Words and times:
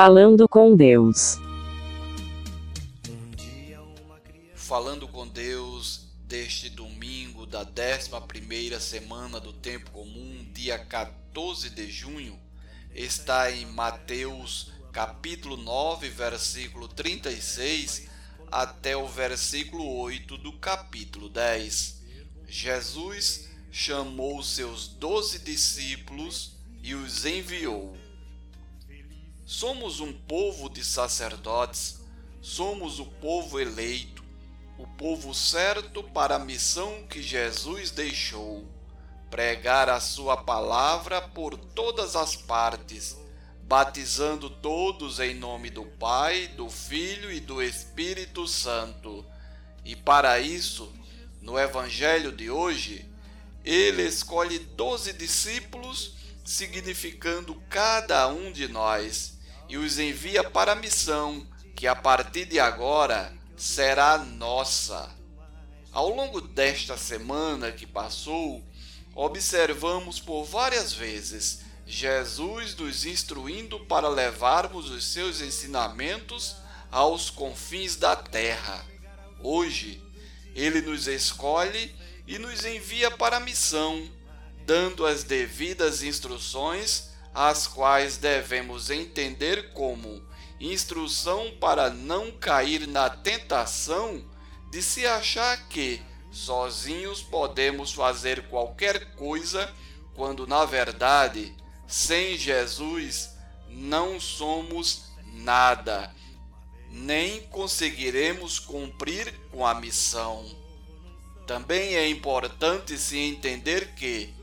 Falando 0.00 0.48
com 0.48 0.76
Deus. 0.76 1.38
Falando 4.54 5.08
com 5.08 5.26
Deus 5.26 6.06
deste 6.20 6.70
domingo 6.70 7.44
da 7.44 7.66
11ª 7.66 8.78
semana 8.78 9.40
do 9.40 9.52
tempo 9.52 9.90
comum, 9.90 10.46
dia 10.54 10.78
14 10.78 11.70
de 11.70 11.90
junho, 11.90 12.38
está 12.94 13.50
em 13.50 13.66
Mateus 13.66 14.70
capítulo 14.92 15.56
9, 15.56 16.08
versículo 16.10 16.86
36 16.86 18.08
até 18.52 18.96
o 18.96 19.08
versículo 19.08 19.84
8 19.96 20.38
do 20.38 20.52
capítulo 20.60 21.28
10. 21.28 22.02
Jesus 22.46 23.48
chamou 23.72 24.44
seus 24.44 24.86
doze 24.86 25.40
discípulos 25.40 26.52
e 26.84 26.94
os 26.94 27.26
enviou. 27.26 27.96
Somos 29.50 29.98
um 29.98 30.12
povo 30.12 30.68
de 30.68 30.84
sacerdotes, 30.84 32.02
somos 32.38 33.00
o 33.00 33.06
povo 33.06 33.58
eleito, 33.58 34.22
o 34.76 34.86
povo 34.86 35.32
certo 35.32 36.02
para 36.02 36.36
a 36.36 36.38
missão 36.38 37.06
que 37.08 37.22
Jesus 37.22 37.90
deixou 37.90 38.68
pregar 39.30 39.88
a 39.88 40.00
sua 40.00 40.36
palavra 40.36 41.22
por 41.22 41.56
todas 41.56 42.14
as 42.14 42.36
partes 42.36 43.16
batizando 43.62 44.50
todos 44.50 45.18
em 45.18 45.34
nome 45.34 45.70
do 45.70 45.86
Pai, 45.86 46.48
do 46.48 46.68
Filho 46.68 47.32
e 47.32 47.40
do 47.40 47.62
Espírito 47.62 48.46
Santo. 48.46 49.24
E 49.82 49.96
para 49.96 50.38
isso, 50.38 50.92
no 51.40 51.58
Evangelho 51.58 52.32
de 52.32 52.50
hoje, 52.50 53.10
ele 53.64 54.02
escolhe 54.02 54.58
doze 54.58 55.14
discípulos, 55.14 56.14
significando 56.44 57.54
cada 57.70 58.28
um 58.28 58.52
de 58.52 58.68
nós, 58.68 59.37
e 59.68 59.76
os 59.76 59.98
envia 59.98 60.42
para 60.42 60.72
a 60.72 60.76
missão 60.76 61.46
que 61.76 61.86
a 61.86 61.94
partir 61.94 62.46
de 62.46 62.58
agora 62.58 63.32
será 63.56 64.18
nossa. 64.18 65.10
Ao 65.92 66.08
longo 66.08 66.40
desta 66.40 66.96
semana 66.96 67.72
que 67.72 67.86
passou, 67.86 68.64
observamos 69.14 70.20
por 70.20 70.44
várias 70.44 70.92
vezes 70.92 71.60
Jesus 71.86 72.76
nos 72.76 73.06
instruindo 73.06 73.80
para 73.86 74.08
levarmos 74.08 74.90
os 74.90 75.04
seus 75.04 75.40
ensinamentos 75.40 76.56
aos 76.90 77.30
confins 77.30 77.96
da 77.96 78.14
terra. 78.14 78.84
Hoje, 79.42 80.02
ele 80.54 80.82
nos 80.82 81.06
escolhe 81.06 81.94
e 82.26 82.38
nos 82.38 82.64
envia 82.64 83.10
para 83.10 83.38
a 83.38 83.40
missão, 83.40 84.06
dando 84.66 85.06
as 85.06 85.24
devidas 85.24 86.02
instruções, 86.02 87.07
as 87.38 87.68
quais 87.68 88.16
devemos 88.16 88.90
entender 88.90 89.72
como 89.72 90.20
instrução 90.58 91.52
para 91.60 91.88
não 91.88 92.32
cair 92.32 92.88
na 92.88 93.08
tentação 93.08 94.28
de 94.72 94.82
se 94.82 95.06
achar 95.06 95.68
que 95.68 96.02
sozinhos 96.32 97.22
podemos 97.22 97.92
fazer 97.92 98.48
qualquer 98.48 99.14
coisa, 99.14 99.72
quando 100.14 100.48
na 100.48 100.64
verdade 100.64 101.54
sem 101.86 102.36
Jesus, 102.36 103.30
não 103.68 104.18
somos 104.18 105.04
nada, 105.32 106.12
nem 106.90 107.42
conseguiremos 107.42 108.58
cumprir 108.58 109.32
com 109.52 109.64
a 109.64 109.74
missão. 109.74 110.44
Também 111.46 111.94
é 111.94 112.08
importante 112.08 112.98
se 112.98 113.16
entender 113.16 113.94
que, 113.94 114.34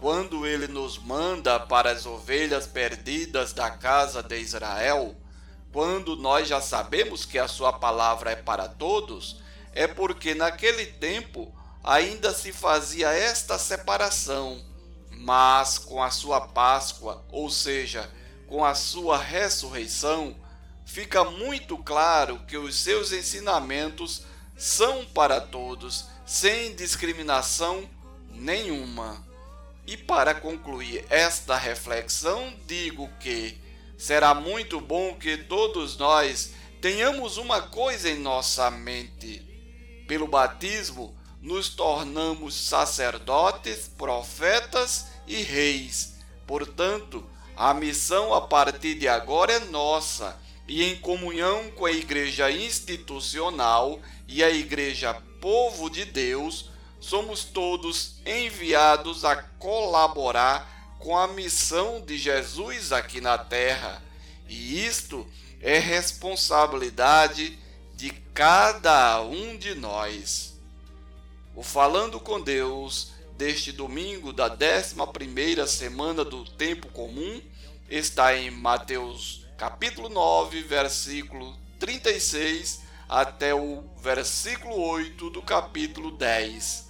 quando 0.00 0.46
ele 0.46 0.68
nos 0.68 0.98
manda 0.98 1.58
para 1.58 1.90
as 1.90 2.06
ovelhas 2.06 2.66
perdidas 2.66 3.52
da 3.52 3.70
casa 3.70 4.22
de 4.22 4.38
Israel, 4.38 5.14
quando 5.72 6.16
nós 6.16 6.48
já 6.48 6.60
sabemos 6.60 7.24
que 7.24 7.38
a 7.38 7.48
sua 7.48 7.72
palavra 7.72 8.30
é 8.30 8.36
para 8.36 8.68
todos, 8.68 9.42
é 9.72 9.86
porque 9.86 10.34
naquele 10.34 10.86
tempo 10.86 11.54
ainda 11.82 12.32
se 12.32 12.52
fazia 12.52 13.08
esta 13.10 13.58
separação 13.58 14.64
mas 15.26 15.78
com 15.78 16.02
a 16.02 16.10
sua 16.10 16.40
Páscoa, 16.40 17.24
ou 17.30 17.50
seja, 17.50 18.08
com 18.46 18.64
a 18.64 18.74
sua 18.74 19.18
ressurreição, 19.18 20.36
fica 20.84 21.24
muito 21.24 21.76
claro 21.78 22.40
que 22.46 22.56
os 22.56 22.76
seus 22.76 23.12
ensinamentos 23.12 24.22
são 24.56 25.04
para 25.06 25.40
todos, 25.40 26.06
sem 26.24 26.74
discriminação 26.76 27.88
nenhuma. 28.30 29.24
E 29.86 29.96
para 29.96 30.34
concluir 30.34 31.04
esta 31.08 31.56
reflexão, 31.56 32.52
digo 32.66 33.08
que 33.20 33.56
será 33.96 34.34
muito 34.34 34.80
bom 34.80 35.14
que 35.14 35.36
todos 35.36 35.96
nós 35.96 36.52
tenhamos 36.80 37.36
uma 37.36 37.62
coisa 37.62 38.10
em 38.10 38.18
nossa 38.18 38.70
mente. 38.70 39.42
Pelo 40.08 40.26
batismo, 40.26 41.16
nos 41.40 41.68
tornamos 41.68 42.54
sacerdotes, 42.54 43.88
profetas 43.96 45.06
e 45.26 45.42
reis. 45.42 46.14
Portanto, 46.46 47.24
a 47.56 47.72
missão 47.72 48.34
a 48.34 48.40
partir 48.40 48.96
de 48.96 49.06
agora 49.06 49.52
é 49.52 49.60
nossa, 49.60 50.36
e 50.68 50.82
em 50.82 50.96
comunhão 50.96 51.70
com 51.70 51.86
a 51.86 51.92
Igreja 51.92 52.50
institucional 52.50 54.00
e 54.26 54.42
a 54.42 54.50
Igreja 54.50 55.14
Povo 55.40 55.88
de 55.88 56.04
Deus, 56.04 56.70
somos 57.06 57.44
todos 57.44 58.16
enviados 58.26 59.24
a 59.24 59.36
colaborar 59.36 60.96
com 60.98 61.16
a 61.16 61.28
missão 61.28 62.00
de 62.00 62.18
Jesus 62.18 62.90
aqui 62.90 63.20
na 63.20 63.38
terra. 63.38 64.02
E 64.48 64.84
isto 64.84 65.24
é 65.60 65.78
responsabilidade 65.78 67.56
de 67.94 68.10
cada 68.34 69.20
um 69.22 69.56
de 69.56 69.76
nós. 69.76 70.58
O 71.54 71.62
Falando 71.62 72.18
com 72.18 72.40
Deus 72.40 73.12
deste 73.36 73.70
domingo 73.70 74.32
da 74.32 74.50
11ª 74.50 75.64
semana 75.68 76.24
do 76.24 76.44
tempo 76.44 76.88
comum 76.88 77.40
está 77.88 78.36
em 78.36 78.50
Mateus 78.50 79.46
capítulo 79.56 80.08
9, 80.08 80.60
versículo 80.62 81.56
36 81.78 82.82
até 83.08 83.54
o 83.54 83.84
versículo 84.02 84.76
8 84.76 85.30
do 85.30 85.40
capítulo 85.40 86.10
10. 86.10 86.85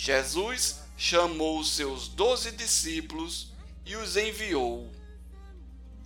Jesus 0.00 0.82
chamou 0.96 1.64
seus 1.64 2.06
doze 2.06 2.52
discípulos 2.52 3.52
e 3.84 3.96
os 3.96 4.16
enviou. 4.16 4.88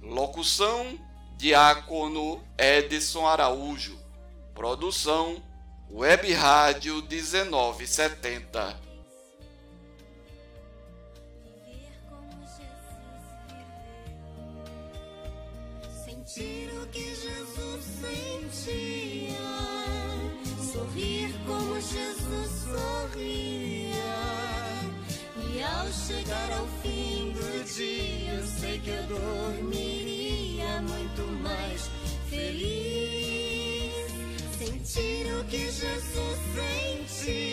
Locução: 0.00 0.98
Diácono 1.36 2.42
Edson 2.56 3.26
Araújo. 3.26 4.00
Produção: 4.54 5.42
Web 5.90 6.32
Rádio 6.32 7.02
1970. 7.02 8.80
Sentir 16.02 16.70
o 16.82 16.86
que 16.86 17.14
Jesus 17.14 17.84
sentia, 18.00 19.36
sorrir 20.72 21.34
como 21.46 21.78
Jesus 21.78 22.50
sorria. 22.64 23.51
Chegar 25.92 26.50
ao 26.52 26.66
fim 26.82 27.32
do 27.32 27.64
dia, 27.64 28.32
eu 28.32 28.46
sei 28.46 28.78
que 28.78 28.88
eu 28.88 29.02
dormiria 29.02 30.80
muito 30.80 31.22
mais 31.42 31.90
feliz. 32.30 33.92
Sentir 34.58 35.26
o 35.38 35.44
que 35.44 35.58
Jesus 35.58 36.38
sentia, 36.54 37.51